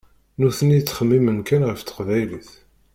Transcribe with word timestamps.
Nutni 0.39 0.79
ttxemmimen 0.81 1.39
kan 1.47 1.63
ɣef 1.69 1.79
teqbaylit. 1.81 2.49